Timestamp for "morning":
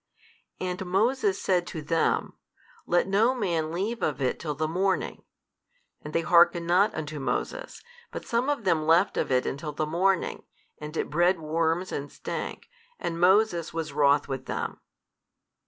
4.67-5.21, 9.85-10.41